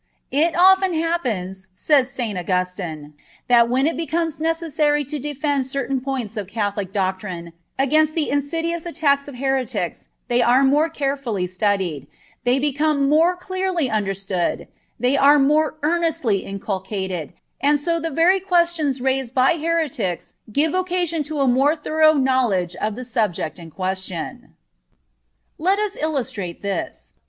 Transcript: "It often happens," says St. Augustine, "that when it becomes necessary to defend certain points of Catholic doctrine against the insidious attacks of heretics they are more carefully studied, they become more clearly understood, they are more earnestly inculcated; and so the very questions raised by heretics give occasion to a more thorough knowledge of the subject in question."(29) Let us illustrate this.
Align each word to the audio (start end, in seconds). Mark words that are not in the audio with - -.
"It 0.31 0.55
often 0.57 0.95
happens," 0.95 1.67
says 1.75 2.09
St. 2.09 2.35
Augustine, 2.35 3.13
"that 3.47 3.69
when 3.69 3.85
it 3.85 3.95
becomes 3.95 4.39
necessary 4.39 5.03
to 5.05 5.19
defend 5.19 5.67
certain 5.67 6.01
points 6.01 6.35
of 6.37 6.47
Catholic 6.47 6.91
doctrine 6.91 7.53
against 7.77 8.15
the 8.15 8.27
insidious 8.27 8.87
attacks 8.87 9.27
of 9.27 9.35
heretics 9.35 10.07
they 10.27 10.41
are 10.41 10.63
more 10.63 10.89
carefully 10.89 11.45
studied, 11.45 12.07
they 12.45 12.57
become 12.57 13.07
more 13.09 13.35
clearly 13.35 13.91
understood, 13.91 14.67
they 14.99 15.15
are 15.15 15.37
more 15.37 15.77
earnestly 15.83 16.39
inculcated; 16.39 17.33
and 17.61 17.79
so 17.79 17.99
the 17.99 18.09
very 18.09 18.39
questions 18.39 19.01
raised 19.01 19.35
by 19.35 19.59
heretics 19.59 20.33
give 20.51 20.73
occasion 20.73 21.21
to 21.21 21.41
a 21.41 21.47
more 21.47 21.75
thorough 21.75 22.13
knowledge 22.13 22.75
of 22.77 22.95
the 22.95 23.05
subject 23.05 23.59
in 23.59 23.69
question."(29) 23.69 24.49
Let 25.59 25.77
us 25.77 25.95
illustrate 25.95 26.63
this. 26.63 27.13